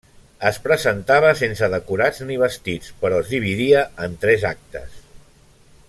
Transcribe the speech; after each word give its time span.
Es 0.49 0.55
presentava 0.61 1.33
sense 1.41 1.69
decorats 1.73 2.23
ni 2.29 2.39
vestits, 2.45 2.95
però 3.03 3.21
es 3.25 3.29
dividia 3.35 3.85
en 4.07 4.17
tres 4.25 4.49
actes. 4.55 4.99